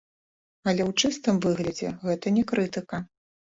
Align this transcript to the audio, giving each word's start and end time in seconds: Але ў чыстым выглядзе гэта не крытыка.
Але 0.69 0.81
ў 0.85 0.91
чыстым 1.01 1.35
выглядзе 1.45 1.93
гэта 2.09 2.35
не 2.41 2.47
крытыка. 2.55 3.05